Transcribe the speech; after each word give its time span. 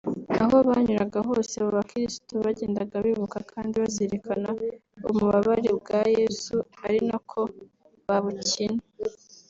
Aho 0.41 0.55
banyuraga 0.69 1.19
hose 1.27 1.53
abo 1.59 1.69
bakirisitu 1.77 2.33
bagendaga 2.45 2.95
bibuka 3.05 3.37
kandi 3.51 3.73
bazirikana 3.83 4.49
umubabare 5.11 5.67
bwa 5.79 6.01
Yezu 6.15 6.57
ari 6.85 6.99
nako 7.07 7.41
babukina 8.07 8.81